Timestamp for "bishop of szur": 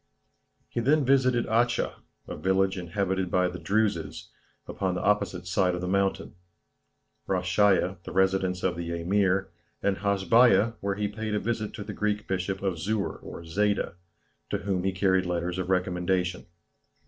12.27-13.21